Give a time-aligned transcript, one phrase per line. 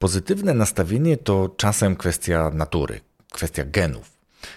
[0.00, 3.00] Pozytywne nastawienie to czasem kwestia natury,
[3.32, 4.10] kwestia genów.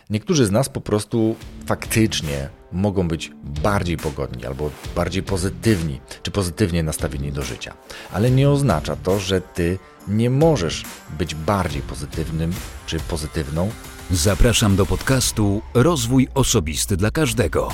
[0.10, 1.36] Niektórzy z nas po prostu
[1.66, 7.74] faktycznie mogą być bardziej pogodni albo bardziej pozytywni czy pozytywnie nastawieni do życia.
[8.14, 10.84] Ale nie oznacza to, że ty nie możesz
[11.18, 12.54] być bardziej pozytywnym
[12.86, 13.72] czy pozytywną.
[14.12, 17.72] Zapraszam do podcastu Rozwój Osobisty dla Każdego.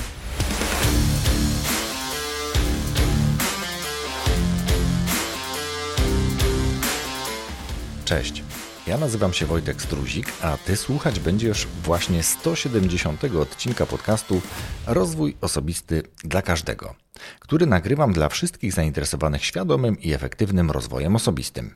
[8.10, 8.42] Cześć.
[8.86, 14.42] Ja nazywam się Wojtek Struzik, a Ty słuchać będziesz właśnie 170 odcinka podcastu
[14.86, 16.94] Rozwój Osobisty dla Każdego,
[17.40, 21.74] który nagrywam dla wszystkich zainteresowanych świadomym i efektywnym rozwojem osobistym.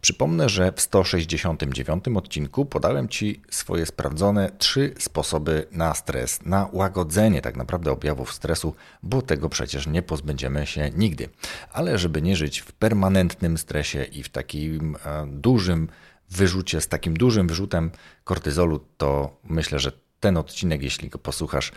[0.00, 7.42] Przypomnę, że w 169 odcinku podałem Ci swoje sprawdzone trzy sposoby na stres, na łagodzenie
[7.42, 11.28] tak naprawdę objawów stresu, bo tego przecież nie pozbędziemy się nigdy.
[11.72, 15.88] Ale żeby nie żyć w permanentnym stresie i w takim e, dużym
[16.30, 17.90] wyrzucie, z takim dużym wyrzutem
[18.24, 21.72] kortyzolu, to myślę, że ten odcinek, jeśli go posłuchasz,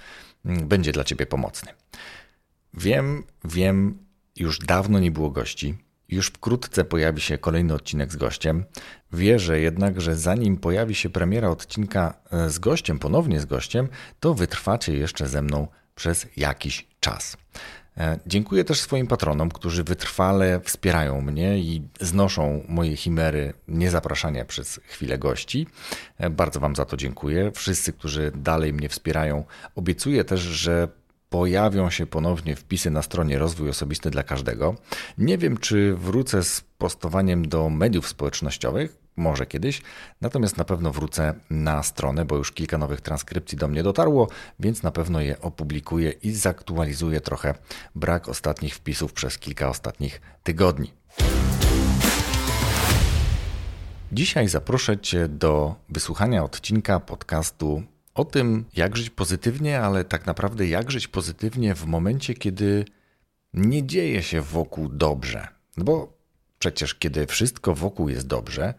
[0.45, 1.71] będzie dla Ciebie pomocny.
[2.73, 3.97] Wiem, wiem,
[4.35, 8.65] już dawno nie było gości już wkrótce pojawi się kolejny odcinek z gościem.
[9.13, 13.87] Wierzę jednak, że zanim pojawi się premiera odcinka e, z gościem, ponownie z gościem,
[14.19, 17.37] to wytrwacie jeszcze ze mną przez jakiś czas.
[17.97, 24.79] E, dziękuję też swoim patronom, którzy wytrwale wspierają mnie i znoszą moje chimery niezapraszania przez
[24.87, 25.67] chwilę gości.
[26.17, 27.51] E, bardzo Wam za to dziękuję.
[27.55, 29.43] Wszyscy, którzy dalej mnie wspierają,
[29.75, 30.87] obiecuję też, że
[31.29, 34.75] pojawią się ponownie wpisy na stronie Rozwój Osobisty dla Każdego.
[35.17, 39.81] Nie wiem, czy wrócę z postowaniem do mediów społecznościowych, może kiedyś,
[40.21, 44.27] natomiast na pewno wrócę na stronę, bo już kilka nowych transkrypcji do mnie dotarło,
[44.59, 47.55] więc na pewno je opublikuję i zaktualizuję trochę
[47.95, 50.93] brak ostatnich wpisów przez kilka ostatnich tygodni.
[54.11, 60.67] Dzisiaj zaproszę Cię do wysłuchania odcinka podcastu o tym, jak żyć pozytywnie, ale tak naprawdę
[60.67, 62.85] jak żyć pozytywnie w momencie, kiedy
[63.53, 65.47] nie dzieje się wokół dobrze.
[65.77, 66.13] No bo
[66.59, 68.73] przecież, kiedy wszystko wokół jest dobrze,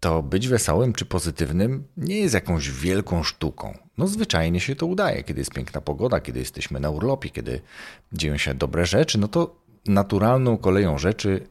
[0.00, 3.78] to być wesołym czy pozytywnym nie jest jakąś wielką sztuką.
[3.98, 7.60] No zwyczajnie się to udaje, kiedy jest piękna pogoda, kiedy jesteśmy na urlopie, kiedy
[8.12, 11.46] dzieją się dobre rzeczy, no to naturalną koleją rzeczy,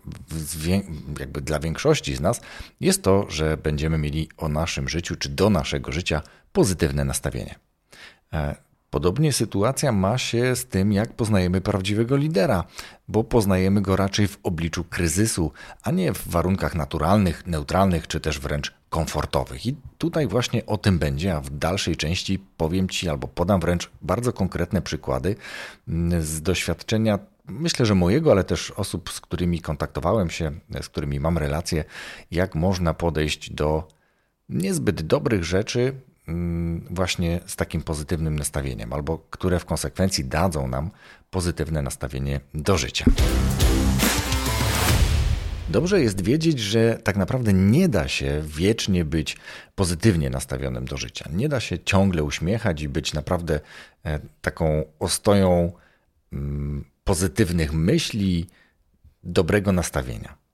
[1.19, 2.41] jakby dla większości z nas,
[2.79, 6.21] jest to, że będziemy mieli o naszym życiu czy do naszego życia
[6.57, 7.55] pozytywne nastawienie.
[8.33, 8.55] E,
[8.89, 12.63] podobnie sytuacja ma się z tym, jak poznajemy prawdziwego lidera,
[13.07, 15.51] bo poznajemy go raczej w obliczu kryzysu,
[15.83, 19.65] a nie w warunkach naturalnych, neutralnych czy też wręcz komfortowych.
[19.65, 23.89] I tutaj właśnie o tym będzie, a w dalszej części powiem Ci albo podam wręcz
[24.01, 25.35] bardzo konkretne przykłady
[25.87, 30.51] mm, z doświadczenia myślę, że mojego, ale też osób, z którymi kontaktowałem się,
[30.81, 31.83] z którymi mam relacje,
[32.31, 33.87] jak można podejść do
[34.49, 35.93] niezbyt dobrych rzeczy
[36.89, 40.91] właśnie z takim pozytywnym nastawieniem, albo które w konsekwencji dadzą nam
[41.29, 43.05] pozytywne nastawienie do życia.
[45.69, 49.37] Dobrze jest wiedzieć, że tak naprawdę nie da się wiecznie być
[49.75, 51.29] pozytywnie nastawionym do życia.
[51.33, 53.59] Nie da się ciągle uśmiechać i być naprawdę
[54.05, 55.71] e, taką ostoją
[56.33, 58.47] mm, pozytywnych myśli,
[59.23, 60.46] dobrego nastawienia.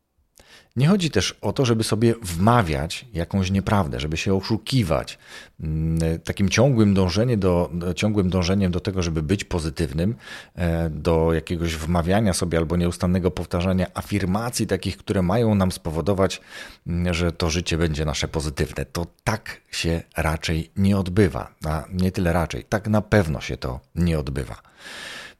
[0.75, 5.17] Nie chodzi też o to, żeby sobie wmawiać jakąś nieprawdę, żeby się oszukiwać.
[5.59, 10.15] Mm, takim ciągłym, dążenie do, ciągłym dążeniem do tego, żeby być pozytywnym,
[10.55, 16.41] e, do jakiegoś wmawiania sobie albo nieustannego powtarzania afirmacji takich, które mają nam spowodować,
[16.87, 18.85] mm, że to życie będzie nasze pozytywne.
[18.85, 21.53] To tak się raczej nie odbywa.
[21.65, 24.61] A nie tyle raczej, tak na pewno się to nie odbywa.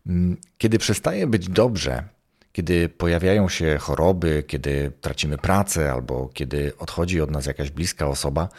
[0.08, 2.04] Mm, kiedy przestaje być dobrze,
[2.53, 8.50] kiedy pojawiają się choroby, kiedy tracimy pracę albo kiedy odchodzi od nas jakaś bliska osoba,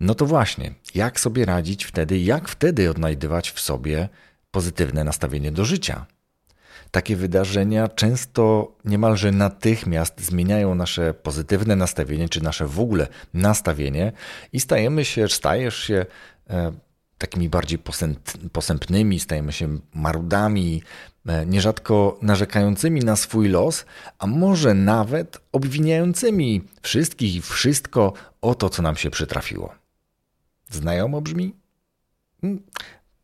[0.00, 4.08] no to właśnie, jak sobie radzić wtedy, jak wtedy odnajdywać w sobie
[4.50, 6.06] pozytywne nastawienie do życia?
[6.90, 14.12] Takie wydarzenia często niemalże natychmiast zmieniają nasze pozytywne nastawienie, czy nasze w ogóle nastawienie,
[14.52, 16.06] i stajemy się, stajesz się
[16.50, 16.72] e,
[17.18, 17.78] takimi bardziej
[18.52, 20.82] posępnymi, stajemy się marudami,
[21.26, 23.84] e, nierzadko narzekającymi na swój los,
[24.18, 29.74] a może nawet obwiniającymi wszystkich i wszystko o to, co nam się przytrafiło.
[30.70, 31.54] Znajomo brzmi?
[32.40, 32.62] Hmm,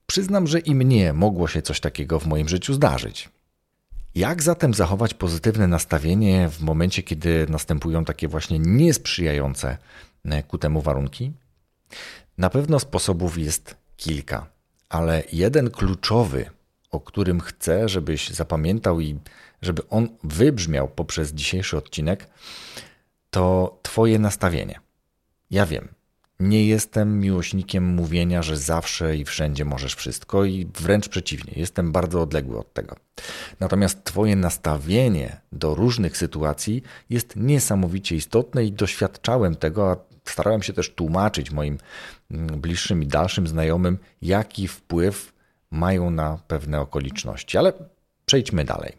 [0.06, 3.28] przyznam, że i mnie mogło się coś takiego w moim życiu zdarzyć.
[4.14, 9.78] Jak zatem zachować pozytywne nastawienie w momencie, kiedy następują takie właśnie niesprzyjające
[10.24, 11.32] e, ku temu warunki?
[12.38, 14.46] Na pewno sposobów jest kilka,
[14.88, 16.50] ale jeden kluczowy,
[16.90, 19.18] o którym chcę, żebyś zapamiętał i
[19.62, 22.28] żeby on wybrzmiał poprzez dzisiejszy odcinek,
[23.30, 24.80] to Twoje nastawienie.
[25.50, 25.88] Ja wiem,
[26.40, 32.22] nie jestem miłośnikiem mówienia, że zawsze i wszędzie możesz wszystko, i wręcz przeciwnie, jestem bardzo
[32.22, 32.96] odległy od tego.
[33.60, 39.96] Natomiast Twoje nastawienie do różnych sytuacji jest niesamowicie istotne i doświadczałem tego, a
[40.32, 41.78] starałem się też tłumaczyć moim
[42.30, 45.32] mm, bliższym i dalszym znajomym, jaki wpływ
[45.70, 47.58] mają na pewne okoliczności.
[47.58, 47.72] Ale
[48.26, 48.92] przejdźmy dalej.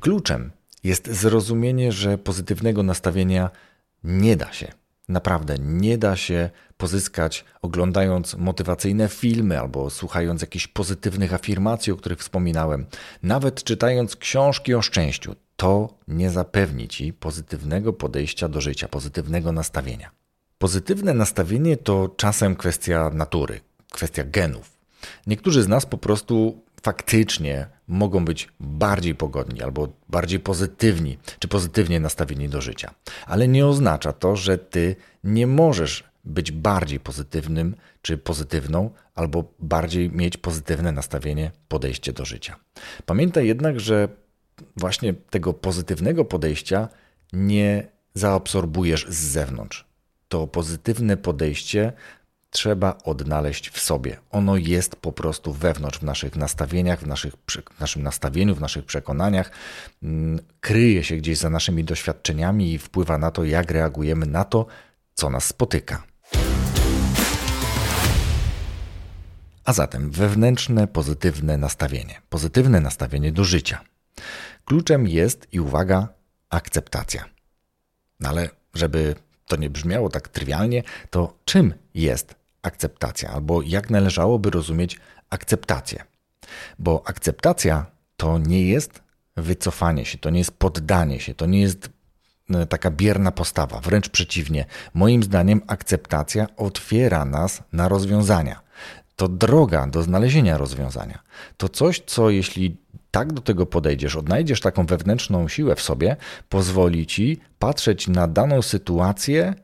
[0.00, 0.50] Kluczem
[0.84, 3.50] jest zrozumienie, że pozytywnego nastawienia
[4.04, 4.72] nie da się.
[5.08, 12.18] Naprawdę nie da się pozyskać oglądając motywacyjne filmy albo słuchając jakichś pozytywnych afirmacji, o których
[12.18, 12.86] wspominałem,
[13.22, 15.36] nawet czytając książki o szczęściu.
[15.56, 20.10] To nie zapewni ci pozytywnego podejścia do życia, pozytywnego nastawienia.
[20.58, 23.60] Pozytywne nastawienie to czasem kwestia natury,
[23.90, 24.76] kwestia genów.
[25.26, 32.00] Niektórzy z nas po prostu faktycznie mogą być bardziej pogodni albo bardziej pozytywni, czy pozytywnie
[32.00, 32.94] nastawieni do życia.
[33.26, 40.10] Ale nie oznacza to, że ty nie możesz być bardziej pozytywnym czy pozytywną, albo bardziej
[40.10, 42.56] mieć pozytywne nastawienie, podejście do życia.
[43.06, 44.08] Pamiętaj jednak, że
[44.76, 46.88] właśnie tego pozytywnego podejścia
[47.32, 49.84] nie zaabsorbujesz z zewnątrz.
[50.28, 51.92] To pozytywne podejście
[52.50, 54.16] trzeba odnaleźć w sobie.
[54.30, 57.34] Ono jest po prostu wewnątrz, w naszych nastawieniach, w, naszych,
[57.76, 59.50] w naszym nastawieniu, w naszych przekonaniach.
[60.02, 64.66] Mm, kryje się gdzieś za naszymi doświadczeniami i wpływa na to, jak reagujemy na to,
[65.14, 66.02] co nas spotyka.
[69.64, 72.20] A zatem wewnętrzne, pozytywne nastawienie.
[72.28, 73.80] Pozytywne nastawienie do życia.
[74.66, 76.08] Kluczem jest i uwaga,
[76.50, 77.24] akceptacja.
[78.20, 79.14] No ale żeby
[79.46, 86.04] to nie brzmiało tak trywialnie, to czym jest akceptacja, albo jak należałoby rozumieć akceptację?
[86.78, 87.86] Bo akceptacja
[88.16, 89.02] to nie jest
[89.36, 91.90] wycofanie się, to nie jest poddanie się, to nie jest
[92.50, 93.80] e, taka bierna postawa.
[93.80, 94.64] Wręcz przeciwnie,
[94.94, 98.60] moim zdaniem akceptacja otwiera nas na rozwiązania.
[99.16, 101.22] To droga do znalezienia rozwiązania.
[101.56, 102.76] To coś, co jeśli
[103.16, 106.16] tak do tego podejdziesz, odnajdziesz taką wewnętrzną siłę w sobie,
[106.48, 109.54] pozwoli ci patrzeć na daną sytuację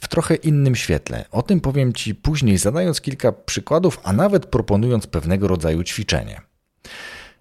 [0.00, 1.24] w trochę innym świetle.
[1.30, 6.40] O tym powiem Ci później, zadając kilka przykładów, a nawet proponując pewnego rodzaju ćwiczenie.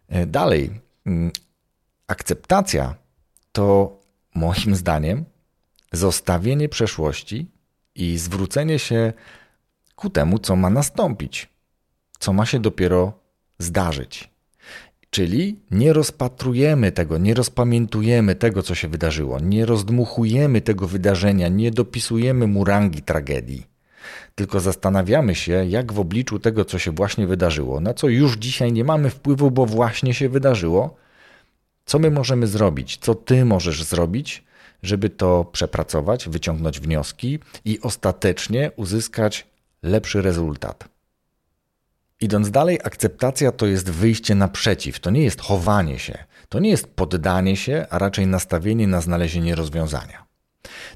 [0.09, 0.71] E, dalej,
[1.05, 1.31] mm,
[2.07, 2.95] akceptacja
[3.51, 3.97] to
[4.35, 5.25] moim zdaniem
[5.91, 7.51] zostawienie przeszłości
[7.95, 9.13] i zwrócenie się
[9.95, 11.49] ku temu, co ma nastąpić,
[12.19, 13.13] co ma się dopiero
[13.57, 14.38] zdarzyć.
[15.09, 21.71] Czyli nie rozpatrujemy tego, nie rozpamiętujemy tego, co się wydarzyło, nie rozdmuchujemy tego wydarzenia, nie
[21.71, 23.67] dopisujemy mu rangi tragedii,
[24.35, 28.73] tylko zastanawiamy się, jak w obliczu tego, co się właśnie wydarzyło, na co już dzisiaj
[28.73, 30.95] nie mamy wpływu, bo właśnie się wydarzyło,
[31.85, 34.43] co my możemy zrobić, co ty możesz zrobić,
[34.83, 39.47] żeby to przepracować, wyciągnąć wnioski i ostatecznie uzyskać
[39.83, 40.98] lepszy rezultat.
[42.21, 46.17] Idąc dalej, akceptacja to jest wyjście naprzeciw, to nie jest chowanie się,
[46.49, 50.25] to nie jest poddanie się, a raczej nastawienie na znalezienie rozwiązania.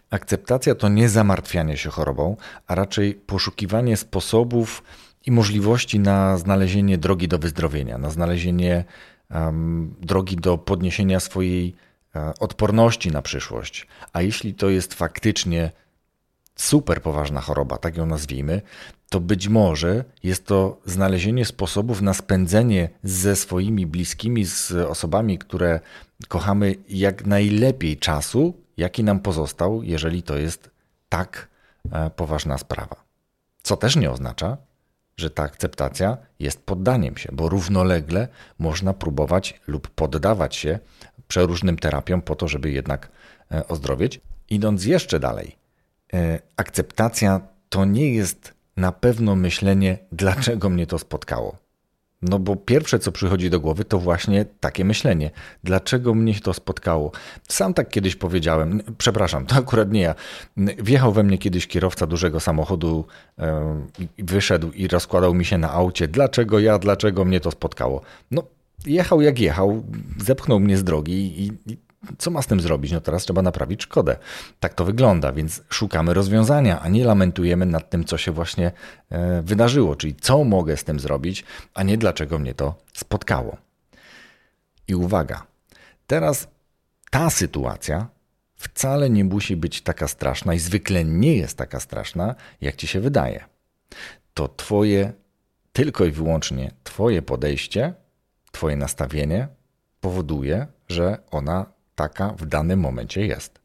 [0.09, 2.37] Akceptacja to nie zamartwianie się chorobą,
[2.67, 4.83] a raczej poszukiwanie sposobów
[5.25, 8.83] i możliwości na znalezienie drogi do wyzdrowienia, na znalezienie
[9.31, 11.75] um, drogi do podniesienia swojej
[12.15, 13.87] um, odporności na przyszłość.
[14.13, 15.71] A jeśli to jest faktycznie
[16.55, 18.61] super poważna choroba, tak ją nazwijmy,
[19.09, 25.79] to być może jest to znalezienie sposobów na spędzenie ze swoimi bliskimi, z osobami, które
[26.27, 30.69] kochamy, jak najlepiej czasu, jaki nam pozostał, jeżeli to jest
[31.09, 31.47] tak
[31.91, 33.03] e, poważna sprawa.
[33.63, 34.57] Co też nie oznacza,
[35.17, 38.27] że ta akceptacja jest poddaniem się, bo równolegle
[38.59, 40.79] można próbować lub poddawać się
[41.27, 43.09] przeróżnym terapiom po to, żeby jednak
[43.51, 44.21] e, ozdrowieć.
[44.49, 45.62] Idąc jeszcze dalej,
[46.57, 51.63] akceptacja to nie jest na pewno myślenie, dlaczego mnie to spotkało.
[52.21, 55.31] No bo pierwsze, co przychodzi do głowy, to właśnie takie myślenie.
[55.63, 57.11] Dlaczego mnie to spotkało?
[57.49, 60.15] Sam tak kiedyś powiedziałem, przepraszam, to akurat nie ja.
[60.57, 63.05] Wjechał we mnie kiedyś kierowca dużego samochodu,
[64.17, 66.07] wyszedł i rozkładał mi się na aucie.
[66.07, 68.01] Dlaczego ja, dlaczego mnie to spotkało?
[68.31, 68.43] No,
[68.85, 69.83] jechał jak jechał,
[70.17, 71.51] zepchnął mnie z drogi i,
[72.17, 72.91] co ma z tym zrobić?
[72.91, 74.17] No teraz trzeba naprawić szkodę.
[74.59, 78.71] Tak to wygląda, więc szukamy rozwiązania, a nie lamentujemy nad tym, co się właśnie
[79.09, 81.43] e, wydarzyło, czyli co mogę z tym zrobić,
[81.73, 83.57] a nie dlaczego mnie to spotkało.
[84.87, 85.43] I uwaga,
[86.07, 86.47] teraz
[87.11, 88.07] ta sytuacja
[88.55, 92.99] wcale nie musi być taka straszna i zwykle nie jest taka straszna, jak ci się
[92.99, 93.45] wydaje.
[94.33, 95.13] To Twoje,
[95.73, 97.93] tylko i wyłącznie Twoje podejście,
[98.51, 99.47] Twoje nastawienie
[100.01, 103.63] powoduje, że ona taka w danym momencie jest.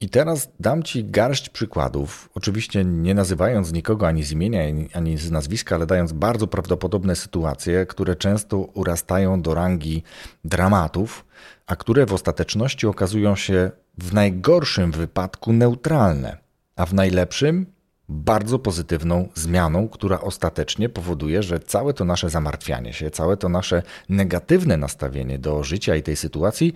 [0.00, 4.60] I teraz dam Ci garść przykładów, oczywiście nie nazywając nikogo ani z imienia,
[4.94, 10.02] ani z nazwiska, ale dając bardzo prawdopodobne sytuacje, które często urastają do rangi
[10.44, 11.24] dramatów,
[11.66, 16.36] a które w ostateczności okazują się w najgorszym wypadku neutralne,
[16.76, 17.66] a w najlepszym
[18.08, 23.82] bardzo pozytywną zmianą, która ostatecznie powoduje, że całe to nasze zamartwianie się, całe to nasze
[24.08, 26.74] negatywne nastawienie do życia i tej sytuacji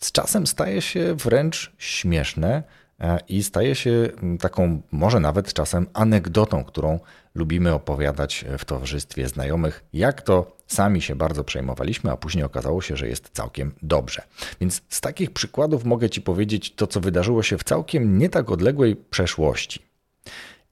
[0.00, 2.62] z czasem staje się wręcz śmieszne
[3.00, 4.08] e, i staje się
[4.40, 6.98] taką, może nawet czasem anegdotą, którą
[7.34, 12.96] lubimy opowiadać w towarzystwie znajomych, jak to sami się bardzo przejmowaliśmy, a później okazało się,
[12.96, 14.22] że jest całkiem dobrze.
[14.60, 18.50] Więc z takich przykładów mogę Ci powiedzieć to, co wydarzyło się w całkiem nie tak
[18.50, 19.82] odległej przeszłości.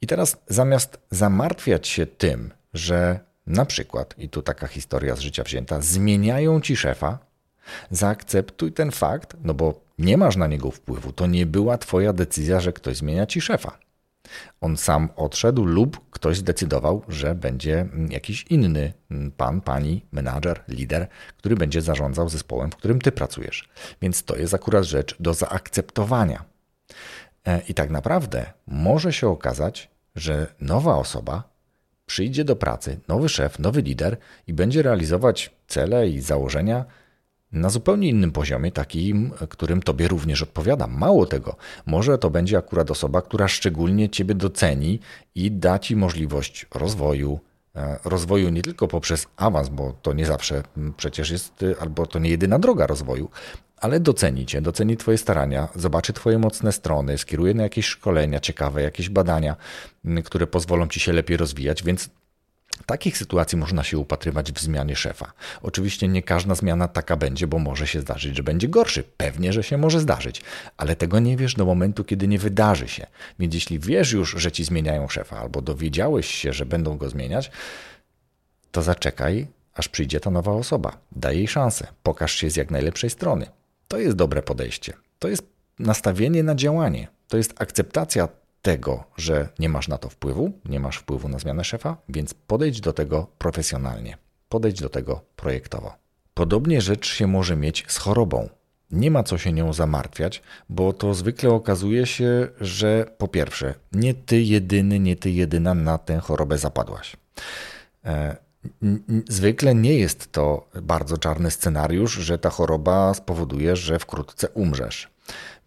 [0.00, 5.42] I teraz zamiast zamartwiać się tym, że na przykład, i tu taka historia z życia
[5.42, 7.18] wzięta, zmieniają Ci szefa,
[7.90, 11.12] Zaakceptuj ten fakt, no bo nie masz na niego wpływu.
[11.12, 13.78] To nie była Twoja decyzja, że ktoś zmienia ci szefa.
[14.60, 18.92] On sam odszedł, lub ktoś zdecydował, że będzie jakiś inny
[19.36, 23.68] pan, pani, menadżer, lider, który będzie zarządzał zespołem, w którym ty pracujesz.
[24.02, 26.44] Więc to jest akurat rzecz do zaakceptowania.
[27.46, 31.58] E, I tak naprawdę może się okazać, że nowa osoba
[32.06, 36.84] przyjdzie do pracy, nowy szef, nowy lider i będzie realizować cele i założenia
[37.52, 40.86] na zupełnie innym poziomie, takim, którym Tobie również odpowiada.
[40.86, 45.00] Mało tego, może to będzie akurat osoba, która szczególnie Ciebie doceni
[45.34, 47.40] i da Ci możliwość rozwoju,
[47.76, 50.62] e, rozwoju nie tylko poprzez awans, bo to nie zawsze
[50.96, 53.30] przecież jest, albo to nie jedyna droga rozwoju,
[53.80, 58.82] ale doceni Cię, doceni Twoje starania, zobaczy Twoje mocne strony, skieruje na jakieś szkolenia ciekawe,
[58.82, 59.56] jakieś badania,
[60.24, 62.10] które pozwolą Ci się lepiej rozwijać, więc
[62.86, 65.32] Takich sytuacji można się upatrywać w zmianie szefa.
[65.62, 69.04] Oczywiście nie każda zmiana taka będzie, bo może się zdarzyć, że będzie gorszy.
[69.16, 70.42] Pewnie, że się może zdarzyć,
[70.76, 73.06] ale tego nie wiesz do momentu, kiedy nie wydarzy się.
[73.38, 77.50] Więc jeśli wiesz już, że ci zmieniają szefa, albo dowiedziałeś się, że będą go zmieniać,
[78.72, 80.98] to zaczekaj, aż przyjdzie ta nowa osoba.
[81.12, 83.46] Daj jej szansę, pokaż się z jak najlepszej strony.
[83.88, 84.92] To jest dobre podejście.
[85.18, 85.42] To jest
[85.78, 87.08] nastawienie na działanie.
[87.28, 88.28] To jest akceptacja
[88.68, 92.80] tego, że nie masz na to wpływu, nie masz wpływu na zmianę szefa, więc podejdź
[92.80, 94.16] do tego profesjonalnie,
[94.48, 95.94] podejdź do tego projektowo.
[96.34, 98.48] Podobnie rzecz się może mieć z chorobą.
[98.90, 104.14] Nie ma co się nią zamartwiać, bo to zwykle okazuje się, że po pierwsze, nie
[104.14, 107.16] ty jedyny, nie ty jedyna na tę chorobę zapadłaś.
[108.04, 108.36] E,
[109.28, 115.08] zwykle nie jest to bardzo czarny scenariusz, że ta choroba spowoduje, że wkrótce umrzesz.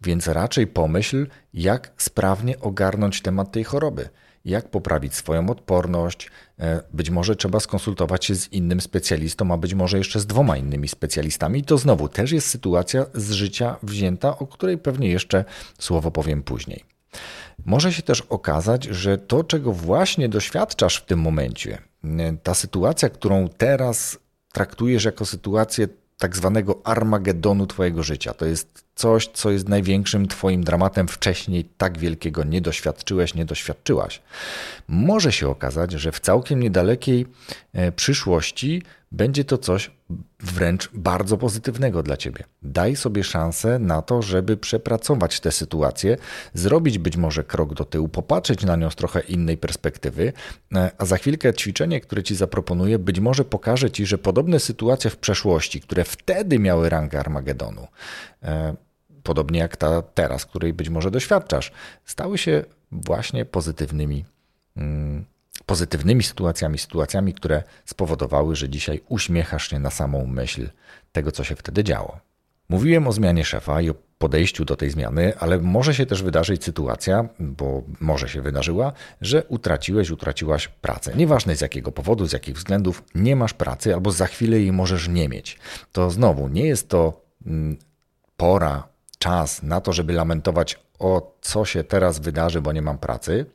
[0.00, 4.08] Więc raczej pomyśl, jak sprawnie ogarnąć temat tej choroby,
[4.44, 6.30] jak poprawić swoją odporność.
[6.58, 10.56] E, być może trzeba skonsultować się z innym specjalistą, a być może jeszcze z dwoma
[10.56, 11.60] innymi specjalistami.
[11.60, 15.44] I to znowu też jest sytuacja z życia wzięta, o której pewnie jeszcze
[15.78, 16.84] słowo powiem później.
[17.64, 23.08] Może się też okazać, że to, czego właśnie doświadczasz w tym momencie, e, ta sytuacja,
[23.08, 24.18] którą teraz
[24.52, 25.88] traktujesz jako sytuację
[26.22, 28.34] tak zwanego Armagedonu Twojego życia.
[28.34, 31.08] To jest coś, co jest największym Twoim dramatem.
[31.08, 34.22] Wcześniej tak wielkiego nie doświadczyłeś, nie doświadczyłaś.
[34.88, 37.26] Może się okazać, że w całkiem niedalekiej
[37.72, 39.90] e, przyszłości będzie to coś
[40.40, 42.44] wręcz bardzo pozytywnego dla ciebie.
[42.62, 46.16] Daj sobie szansę na to, żeby przepracować tę sytuację,
[46.54, 50.32] zrobić być może krok do tyłu, popatrzeć na nią z trochę innej perspektywy,
[50.74, 55.10] e, a za chwilkę ćwiczenie, które ci zaproponuję, być może pokaże ci, że podobne sytuacje
[55.10, 57.86] w przeszłości, które wtedy miały rangę Armagedonu,
[58.42, 58.74] e,
[59.22, 61.72] podobnie jak ta teraz, której być może doświadczasz,
[62.04, 64.24] stały się właśnie pozytywnymi
[64.76, 65.24] mm,
[65.66, 70.68] pozytywnymi sytuacjami, sytuacjami, które spowodowały, że dzisiaj uśmiechasz się na samą myśl
[71.12, 72.20] tego, co się wtedy działo.
[72.68, 76.64] Mówiłem o zmianie szefa i o podejściu do tej zmiany, ale może się też wydarzyć
[76.64, 81.12] sytuacja, bo może się wydarzyła, że utraciłeś, utraciłaś pracę.
[81.16, 85.08] Nieważne z jakiego powodu, z jakich względów, nie masz pracy albo za chwilę jej możesz
[85.08, 85.58] nie mieć.
[85.92, 87.76] To znowu nie jest to mm,
[88.36, 88.88] pora,
[89.18, 93.46] czas na to, żeby lamentować o co się teraz wydarzy, bo nie mam pracy,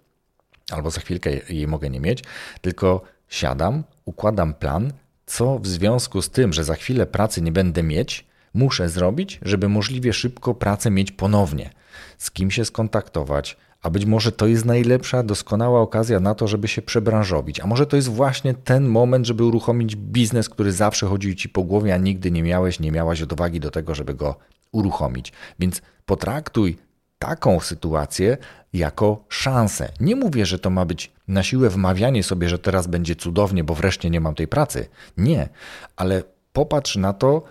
[0.72, 2.24] albo za chwilkę jej mogę nie mieć,
[2.62, 4.94] tylko siadam, układam plan,
[5.26, 9.70] co w związku z tym, że za chwilę pracy nie będę mieć, muszę zrobić, żeby
[9.70, 11.70] możliwie szybko pracę mieć ponownie.
[12.18, 16.68] Z kim się skontaktować, a być może to jest najlepsza, doskonała okazja na to, żeby
[16.68, 17.60] się przebranżowić.
[17.60, 21.64] A może to jest właśnie ten moment, żeby uruchomić biznes, który zawsze chodził ci po
[21.64, 24.36] głowie, a nigdy nie miałeś, nie miałaś odwagi do tego, żeby go
[24.72, 25.34] uruchomić.
[25.60, 26.78] Więc potraktuj
[27.20, 28.38] taką sytuację
[28.74, 29.90] jako szansę.
[30.00, 33.76] Nie mówię, że to ma być na siłę wmawianie sobie, że teraz będzie cudownie, bo
[33.76, 34.88] wreszcie nie mam tej pracy.
[35.18, 35.50] Nie,
[35.96, 37.44] ale popatrz na to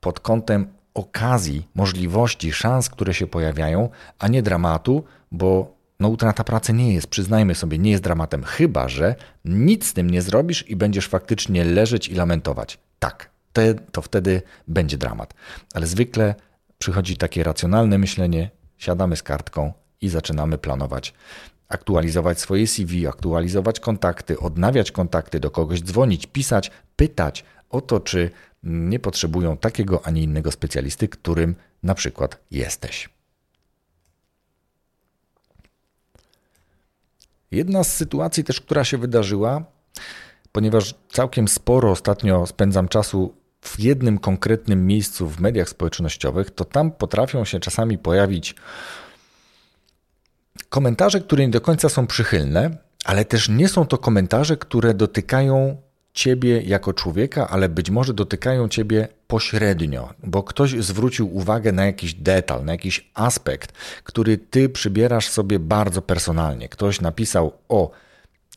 [0.00, 6.72] pod kątem okazji, możliwości, szans, które się pojawiają, a nie dramatu, bo no, utrata pracy
[6.72, 10.76] nie jest, przyznajmy sobie, nie jest dramatem, chyba że nic z tym nie zrobisz i
[10.76, 12.78] będziesz faktycznie leżeć i lamentować.
[12.98, 15.34] Tak, te, to wtedy będzie dramat.
[15.74, 16.34] Ale zwykle
[16.78, 21.14] przychodzi takie racjonalne myślenie, siadamy z kartką i zaczynamy planować
[21.68, 28.30] aktualizować swoje CV, aktualizować kontakty, odnawiać kontakty, do kogoś dzwonić, pisać, pytać o to, czy
[28.62, 33.08] nie potrzebują takiego, a nie innego specjalisty, którym na przykład jesteś.
[37.50, 39.64] Jedna z sytuacji też, która się wydarzyła,
[40.52, 46.90] ponieważ całkiem sporo ostatnio spędzam czasu w jednym konkretnym miejscu w mediach społecznościowych, to tam
[46.90, 48.54] potrafią się czasami pojawić
[50.68, 52.70] komentarze, które nie do końca są przychylne,
[53.04, 55.76] ale też nie są to komentarze, które dotykają
[56.12, 62.14] ciebie jako człowieka, ale być może dotykają ciebie pośrednio, bo ktoś zwrócił uwagę na jakiś
[62.14, 63.72] detal, na jakiś aspekt,
[64.04, 66.68] który ty przybierasz sobie bardzo personalnie.
[66.68, 67.90] Ktoś napisał o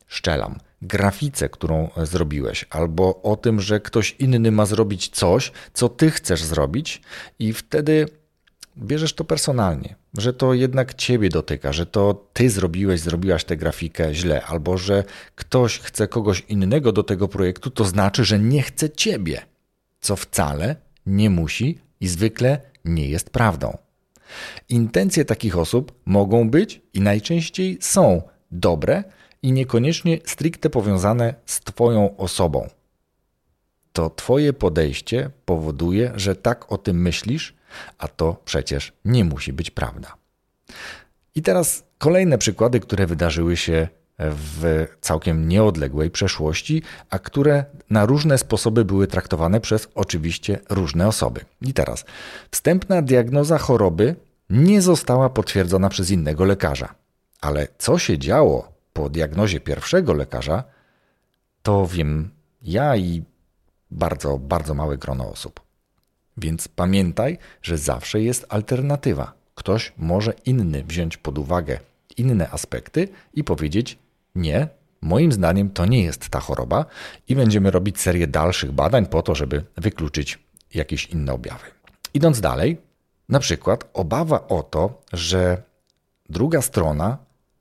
[0.08, 6.12] szczelam, grafice, którą zrobiłeś, albo o tym, że ktoś inny ma zrobić coś, co ty
[6.12, 7.02] chcesz zrobić,
[7.40, 8.06] i wtedy
[8.78, 14.14] bierzesz to personalnie, że to jednak ciebie dotyka, że to ty zrobiłeś, zrobiłaś tę grafikę
[14.14, 15.04] źle, albo że
[15.36, 19.42] ktoś chce kogoś innego do tego projektu, to znaczy, że nie chce ciebie,
[20.02, 20.76] co wcale
[21.06, 23.78] nie musi i zwykle nie jest prawdą.
[24.70, 28.22] Intencje takich osób mogą być i najczęściej są
[28.52, 29.04] dobre
[29.44, 32.70] i niekoniecznie stricte powiązane z Twoją osobą.
[33.94, 37.56] To Twoje podejście powoduje, że tak o tym myślisz
[37.98, 40.14] a to przecież nie musi być prawda.
[41.36, 43.88] I teraz kolejne przykłady, które wydarzyły się
[44.20, 51.42] w całkiem nieodległej przeszłości, a które na różne sposoby były traktowane przez oczywiście różne osoby.
[51.62, 52.06] I teraz,
[52.52, 54.16] wstępna diagnoza choroby
[54.50, 56.96] nie została potwierdzona przez innego lekarza.
[57.42, 60.64] Ale co się działo po diagnozie pierwszego lekarza,
[61.64, 62.30] to wiem
[62.62, 63.24] ja i
[63.92, 65.62] bardzo, bardzo małe grono osób.
[66.38, 69.34] Więc pamiętaj, że zawsze jest alternatywa.
[69.56, 71.80] Ktoś może inny wziąć pod uwagę
[72.18, 73.98] inne aspekty i powiedzieć:
[74.36, 74.68] Nie,
[75.02, 76.86] moim zdaniem to nie jest ta choroba,
[77.28, 80.40] i będziemy robić serię dalszych badań po to, żeby wykluczyć
[80.74, 81.66] jakieś inne objawy.
[82.14, 82.78] Idąc dalej,
[83.30, 85.64] na przykład obawa o to, że
[86.30, 87.18] druga strona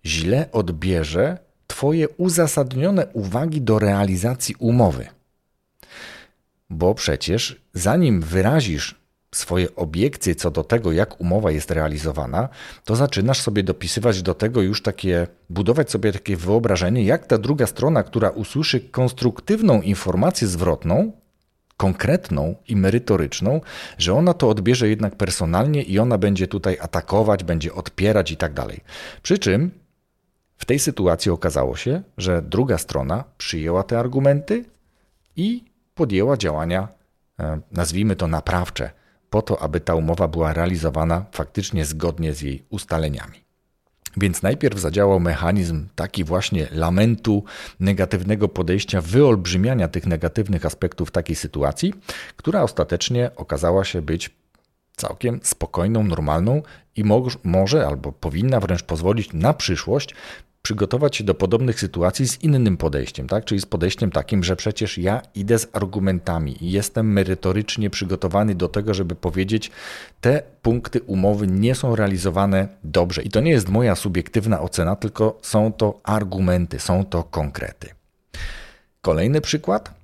[0.07, 5.07] źle odbierze Twoje uzasadnione uwagi do realizacji umowy
[6.73, 9.03] bo przecież zanim wyrazisz
[9.35, 12.49] swoje obiekcje co do tego, jak umowa jest realizowana,
[12.85, 17.67] to zaczynasz sobie dopisywać do tego już takie, budować sobie takie wyobrażenie, jak ta druga
[17.67, 21.13] strona, która usłyszy konstruktywną informację zwrotną,
[21.77, 23.61] konkretną i merytoryczną,
[23.99, 28.53] że ona to odbierze jednak personalnie i ona będzie tutaj atakować, będzie odpierać i tak
[28.53, 28.81] dalej.
[29.23, 29.71] Przy czym
[30.63, 34.65] w tej sytuacji okazało się, że druga strona przyjęła te argumenty
[35.37, 36.89] i podjęła działania,
[37.41, 38.91] e, nazwijmy to naprawcze,
[39.31, 43.39] po to, aby ta umowa była realizowana faktycznie zgodnie z jej ustaleniami.
[44.17, 47.45] Więc najpierw zadziałał mechanizm taki właśnie lamentu,
[47.81, 51.95] negatywnego podejścia, wyolbrzymiania tych negatywnych aspektów takiej sytuacji,
[52.37, 54.31] która ostatecznie okazała się być
[54.97, 56.63] całkiem spokojną, normalną
[56.97, 57.05] i
[57.45, 60.15] może albo powinna wręcz pozwolić na przyszłość
[60.63, 63.45] przygotować się do podobnych sytuacji z innym podejściem, tak?
[63.45, 68.69] czyli z podejściem takim, że przecież ja idę z argumentami i jestem merytorycznie przygotowany do
[68.69, 69.71] tego, żeby powiedzieć,
[70.21, 73.23] te punkty umowy nie są realizowane dobrze.
[73.23, 77.89] I to nie jest moja subiektywna ocena, tylko są to argumenty, są to konkrety.
[79.01, 79.95] Kolejny przykład.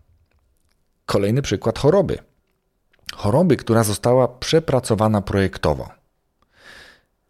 [1.06, 2.18] Kolejny przykład choroby.
[3.14, 5.97] Choroby, która została przepracowana projektowo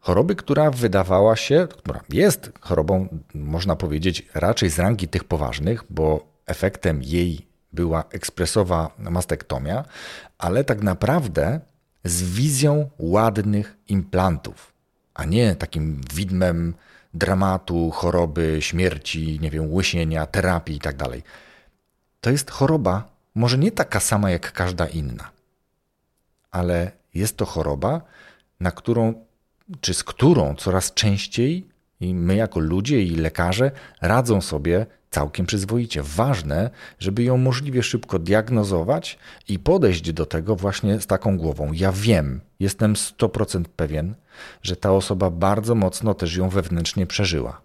[0.08, 6.26] choroby, która wydawała się, która jest chorobą, można powiedzieć, raczej z rangi tych poważnych, bo
[6.46, 9.84] efektem jej była ekspresowa mastektomia,
[10.38, 11.60] ale tak naprawdę
[12.04, 14.72] z wizją ładnych implantów,
[15.14, 16.74] a nie takim widmem
[17.14, 21.04] dramatu, choroby, śmierci, nie wiem, łysienia, terapii itd.
[21.04, 21.20] Tak
[22.20, 25.30] to jest choroba, może nie taka sama jak każda inna,
[26.50, 28.00] ale jest to choroba,
[28.60, 29.27] na którą
[29.80, 31.68] czy z którą coraz częściej
[32.00, 36.02] i my jako ludzie i lekarze radzą sobie całkiem przyzwoicie.
[36.02, 41.72] Ważne, żeby ją możliwie szybko diagnozować i podejść do tego właśnie z taką głową.
[41.72, 44.14] Ja wiem, jestem 100% pewien,
[44.62, 47.60] że ta osoba bardzo mocno też ją wewnętrznie przeżyła.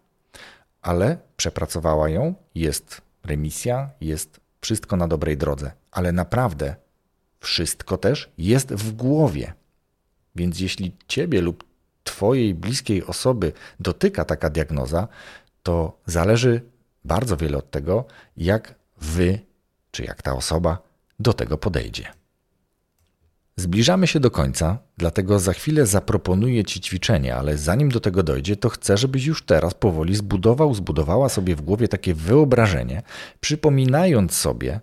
[0.82, 5.72] Ale przepracowała ją, jest remisja, jest wszystko na dobrej drodze.
[5.92, 6.76] Ale naprawdę
[7.39, 9.54] wszystko też jest w głowie.
[10.36, 11.73] Więc jeśli ciebie lub
[12.04, 15.08] twojej bliskiej osoby dotyka taka diagnoza,
[15.63, 16.62] to zależy
[17.06, 18.06] bardzo wiele od tego,
[18.38, 19.39] jak wy,
[19.92, 20.78] czy jak ta osoba
[21.20, 22.08] do tego podejdzie.
[23.56, 28.56] Zbliżamy się do końca, dlatego za chwilę zaproponuję Ci ćwiczenie, ale zanim do tego dojdzie,
[28.56, 33.02] to chcę, żebyś już teraz powoli zbudował, zbudowała sobie w głowie takie wyobrażenie,
[33.39, 34.80] przypominając sobie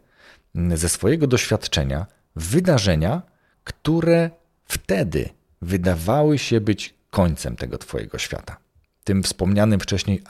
[0.75, 2.07] ze swojego doświadczenia
[2.37, 3.23] wydarzenia,
[3.65, 4.31] które
[4.65, 5.29] wtedy
[5.63, 8.57] wydawały się być końcem tego Twojego świata.
[9.05, 10.23] Tym wspomnianym wcześniej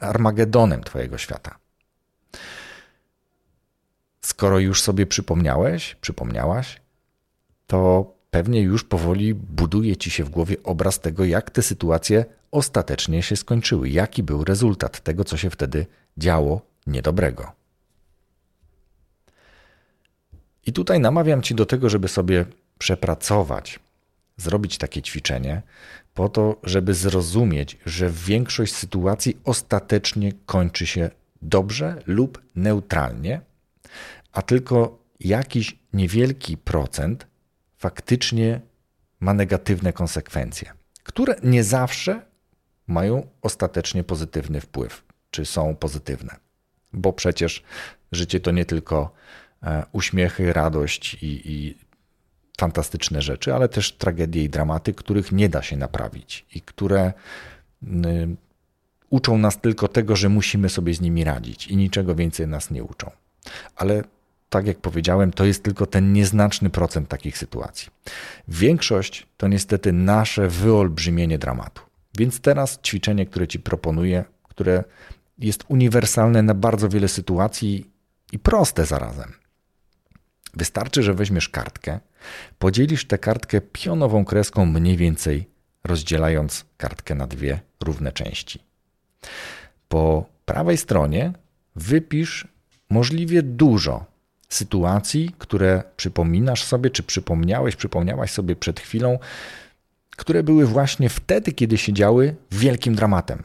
[0.00, 1.58] Armagedonem Twojego świata.
[4.20, 6.80] Skoro już sobie przypomniałeś, przypomniałaś,
[7.66, 13.22] to pewnie już powoli buduje ci się w głowie obraz tego, jak te sytuacje ostatecznie
[13.22, 17.52] się skończyły, jaki był rezultat tego, co się wtedy działo niedobrego.
[20.66, 22.44] I tutaj namawiam ci do tego, żeby sobie
[22.78, 23.80] przepracować,
[24.38, 25.62] zrobić takie ćwiczenie,
[26.14, 31.10] po to, żeby zrozumieć, że większość sytuacji ostatecznie kończy się
[31.42, 33.40] dobrze lub neutralnie,
[34.32, 37.26] a tylko jakiś niewielki procent
[37.76, 38.60] faktycznie
[39.20, 40.72] ma negatywne konsekwencje,
[41.02, 42.22] które nie zawsze
[42.86, 46.36] mają ostatecznie pozytywny wpływ, czy są pozytywne.
[46.92, 47.62] Bo przecież
[48.12, 49.12] życie to nie tylko
[49.62, 51.78] e, uśmiechy, radość i, i
[52.58, 57.12] fantastyczne rzeczy, ale też tragedie i dramaty, których nie da się naprawić i które
[59.10, 62.84] uczą nas tylko tego, że musimy sobie z nimi radzić i niczego więcej nas nie
[62.84, 63.10] uczą.
[63.76, 64.02] Ale
[64.50, 67.88] tak jak powiedziałem, to jest tylko ten nieznaczny procent takich sytuacji.
[68.48, 71.82] Większość to niestety nasze wyolbrzymienie dramatu.
[72.18, 74.84] Więc teraz ćwiczenie, które Ci proponuję, które
[75.38, 77.90] jest uniwersalne na bardzo wiele sytuacji
[78.32, 79.32] i proste zarazem.
[80.58, 82.00] Wystarczy, że weźmiesz kartkę,
[82.58, 85.48] podzielisz tę kartkę pionową kreską mniej więcej,
[85.84, 88.62] rozdzielając kartkę na dwie równe części.
[89.88, 91.32] Po prawej stronie
[91.76, 92.48] wypisz
[92.90, 94.04] możliwie dużo
[94.48, 99.18] sytuacji, które przypominasz sobie, czy przypomniałeś, przypomniałaś sobie przed chwilą,
[100.10, 103.42] które były właśnie wtedy, kiedy się działy wielkim dramatem.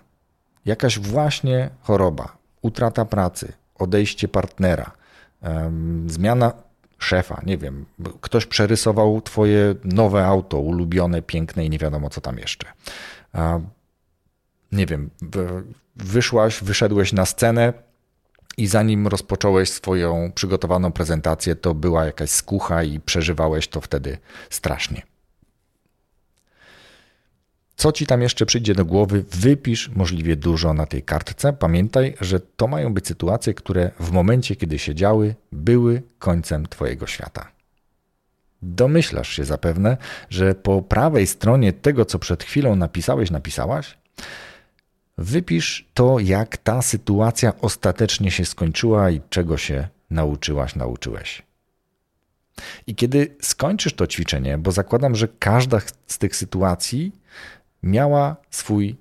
[0.66, 4.92] Jakaś właśnie choroba, utrata pracy, odejście partnera,
[6.08, 6.63] zmiana
[7.04, 7.86] szefa, nie wiem,
[8.22, 12.68] ktoś przerysował twoje nowe auto, ulubione, piękne i nie wiadomo co tam jeszcze.
[14.72, 15.10] Nie wiem,
[15.96, 17.74] wyszłaś, wyszedłeś na scenę,
[18.58, 24.18] i zanim rozpocząłeś swoją przygotowaną prezentację, to była jakaś skucha i przeżywałeś to wtedy
[24.50, 25.02] strasznie.
[27.76, 31.54] Co ci tam jeszcze przyjdzie do głowy, wypisz możliwie dużo na tej kartce.
[31.54, 37.08] Pamiętaj, że to mają być sytuacje, które w momencie, kiedy się działy, były końcem Twojego
[37.08, 37.52] świata.
[38.62, 39.98] Domyślasz się zapewne,
[40.30, 43.98] że po prawej stronie tego, co przed chwilą napisałeś, napisałaś,
[45.18, 51.44] Wypisz to, jak ta sytuacja ostatecznie się skończyła i czego się nauczyłaś, nauczyłeś.
[52.88, 57.12] I kiedy skończysz to ćwiczenie, bo zakładam, że każda z tych sytuacji
[57.84, 58.96] miała swój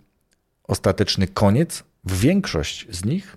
[0.64, 3.36] ostateczny koniec, większość z nich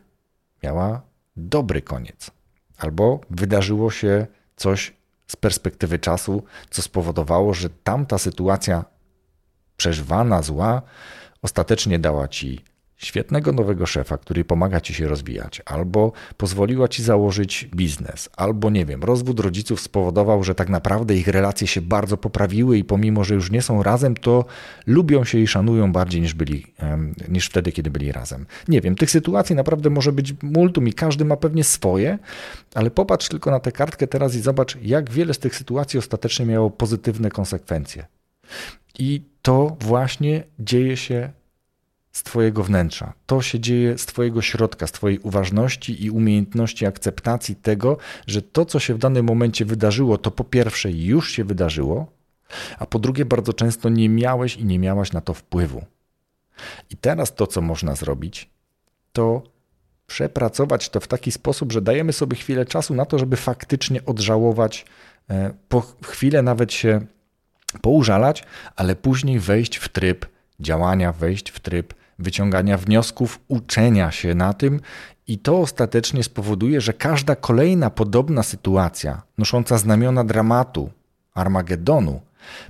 [0.64, 1.02] miała
[1.36, 2.32] dobry koniec,
[2.78, 4.94] albo wydarzyło się coś
[5.28, 8.86] z perspektywy czasu, co spowodowało, że tamta sytuacja
[9.78, 10.82] przeżywana, zła,
[11.42, 12.64] ostatecznie dała ci
[12.98, 18.86] świetnego nowego szefa, który pomaga ci się rozwijać, albo pozwoliła ci założyć biznes, albo nie
[18.86, 23.36] wiem, rozwód rodziców spowodował, że tak naprawdę ich relacje się bardzo poprawiły i pomimo, że
[23.36, 24.46] już nie są razem, to
[24.88, 26.66] lubią się i szanują bardziej niż byli,
[27.30, 28.46] niż wtedy, kiedy byli razem.
[28.68, 32.20] Nie wiem, tych sytuacji naprawdę może być multum i każdy ma pewnie swoje,
[32.74, 36.46] ale popatrz tylko na tę kartkę teraz i zobacz, jak wiele z tych sytuacji ostatecznie
[36.46, 38.06] miało pozytywne konsekwencje.
[39.00, 41.32] I to właśnie dzieje się
[42.16, 43.14] z Twojego wnętrza.
[43.26, 47.98] To się dzieje z Twojego środka, z Twojej uważności i umiejętności akceptacji tego,
[48.28, 52.12] że to, co się w danym momencie wydarzyło, to po pierwsze już się wydarzyło,
[52.80, 55.86] a po drugie bardzo często nie miałeś i nie miałaś na to wpływu.
[56.90, 58.50] I teraz to, co można zrobić,
[59.14, 59.44] to
[60.08, 64.86] przepracować to w taki sposób, że dajemy sobie chwilę czasu na to, żeby faktycznie odżałować,
[65.30, 67.06] e, po chwilę nawet się
[67.82, 68.44] poużalać,
[68.76, 70.26] ale później wejść w tryb
[70.60, 74.80] działania, wejść w tryb wyciągania wniosków, uczenia się na tym,
[75.28, 80.90] i to ostatecznie spowoduje, że każda kolejna podobna sytuacja, nosząca znamiona dramatu,
[81.34, 82.22] Armagedonu,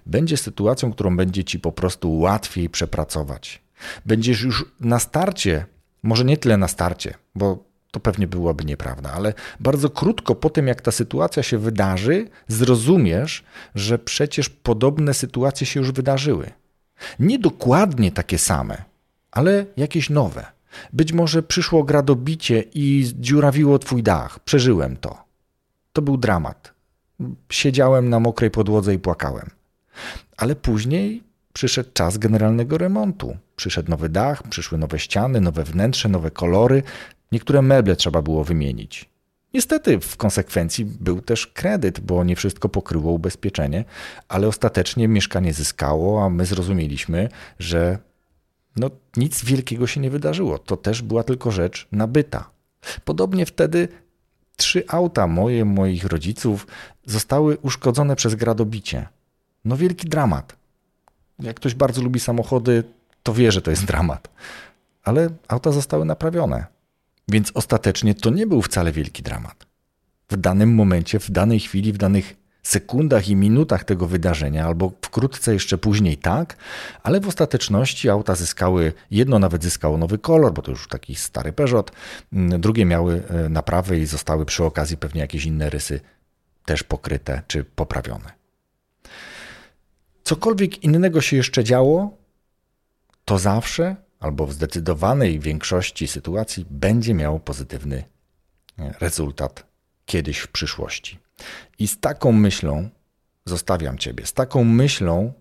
[0.06, 3.62] będzie sytuacją, którą będzie ci po prostu łatwiej przepracować.
[4.06, 5.66] Będziesz już na starcie,
[6.04, 10.68] może nie tyle na starcie, bo to pewnie byłaby nieprawda, ale bardzo krótko po tym,
[10.68, 13.44] jak ta sytuacja się wydarzy, zrozumiesz,
[13.76, 16.52] że przecież podobne sytuacje się już wydarzyły.
[17.20, 18.84] Nie dokładnie takie same,
[19.36, 20.46] ale jakieś nowe.
[20.94, 24.40] Być może przyszło gradobicie i zdziurawiło twój dach.
[24.40, 25.24] Przeżyłem to.
[25.94, 26.74] To był dramat.
[27.50, 29.50] Siedziałem na mokrej podłodze i płakałem.
[30.38, 33.38] Ale później przyszedł czas generalnego remontu.
[33.56, 36.84] Przyszedł nowy dach, przyszły nowe ściany, nowe wnętrze, nowe kolory.
[37.32, 39.10] Niektóre meble trzeba było wymienić.
[39.54, 43.86] Niestety w konsekwencji był też kredyt, bo nie wszystko pokryło ubezpieczenie,
[44.28, 47.98] ale ostatecznie mieszkanie zyskało, a my zrozumieliśmy, że
[48.76, 50.60] no, nic wielkiego się nie wydarzyło.
[50.60, 52.50] To też była tylko rzecz nabyta.
[53.06, 53.88] Podobnie wtedy
[54.56, 56.68] trzy auta moje, moich rodziców
[57.06, 59.08] zostały uszkodzone przez gradobicie.
[59.66, 60.56] No wielki dramat.
[61.40, 62.84] Jak ktoś bardzo lubi samochody,
[63.24, 64.30] to wie, że to jest dramat.
[65.04, 66.66] Ale auta zostały naprawione.
[67.28, 69.66] Więc ostatecznie to nie był wcale wielki dramat.
[70.30, 72.36] W danym momencie, w danej chwili, w danych
[72.68, 76.58] sekundach i minutach tego wydarzenia, albo wkrótce jeszcze później tak,
[77.04, 81.54] ale w ostateczności auta zyskały, jedno nawet zyskało nowy kolor, bo to już taki stary
[81.54, 81.92] Peugeot,
[82.34, 86.00] mm, drugie miały e, naprawy i zostały przy okazji pewnie jakieś inne rysy
[86.66, 88.32] też pokryte czy poprawione.
[90.24, 92.18] Cokolwiek innego się jeszcze działo,
[93.26, 98.04] to zawsze albo w zdecydowanej większości sytuacji będzie miało pozytywny
[98.80, 99.66] e, rezultat
[100.06, 101.25] kiedyś w przyszłości.
[101.80, 102.90] I z taką myślą
[103.46, 104.26] zostawiam Ciebie.
[104.26, 105.34] Z taką myślą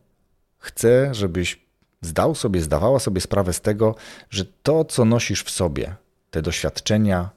[0.59, 1.65] chcę, żebyś
[2.01, 3.95] zdał sobie, zdawała sobie sprawę z tego,
[4.31, 5.95] że to, co nosisz w sobie,
[6.31, 7.31] te doświadczenia,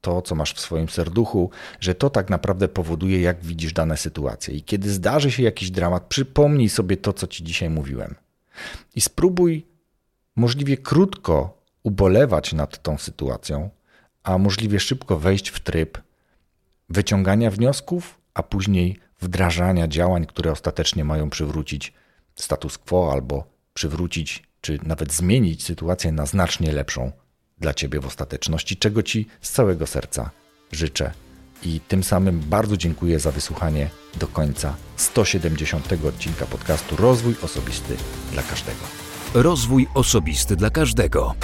[0.00, 4.54] to, co masz w swoim serduchu, że to tak naprawdę powoduje, jak widzisz dane sytuacje.
[4.54, 8.14] I kiedy zdarzy się jakiś dramat, przypomnij sobie to, co Ci dzisiaj mówiłem.
[8.94, 9.66] I spróbuj
[10.36, 13.70] możliwie krótko ubolewać nad tą sytuacją,
[14.22, 16.05] a możliwie szybko wejść w tryb
[16.88, 21.92] wyciągania wniosków, a później wdrażania działań, które ostatecznie mają przywrócić
[22.34, 23.44] status quo albo
[23.74, 27.12] przywrócić, czy nawet zmienić sytuację na znacznie lepszą
[27.58, 30.30] dla Ciebie w ostateczności, czego Ci z całego serca
[30.72, 31.12] życzę.
[31.62, 37.96] I tym samym bardzo dziękuję za wysłuchanie do końca 170 odcinka podcastu Rozwój Osobisty
[38.32, 38.80] dla Każdego.
[39.34, 41.34] Rozwój Osobisty dla Każdego.